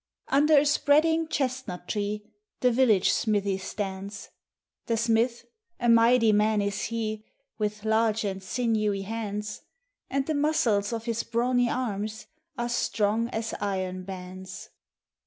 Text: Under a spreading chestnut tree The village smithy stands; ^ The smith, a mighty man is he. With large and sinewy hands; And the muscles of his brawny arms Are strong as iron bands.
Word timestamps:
Under 0.29 0.57
a 0.57 0.65
spreading 0.65 1.27
chestnut 1.27 1.87
tree 1.87 2.25
The 2.61 2.71
village 2.71 3.11
smithy 3.11 3.59
stands; 3.59 4.29
^ 4.83 4.87
The 4.87 4.97
smith, 4.97 5.45
a 5.79 5.89
mighty 5.89 6.31
man 6.31 6.59
is 6.59 6.85
he. 6.85 7.23
With 7.59 7.85
large 7.85 8.23
and 8.23 8.41
sinewy 8.41 9.03
hands; 9.03 9.61
And 10.09 10.25
the 10.25 10.33
muscles 10.33 10.91
of 10.91 11.05
his 11.05 11.21
brawny 11.21 11.69
arms 11.69 12.25
Are 12.57 12.67
strong 12.69 13.27
as 13.29 13.53
iron 13.61 14.03
bands. 14.03 14.71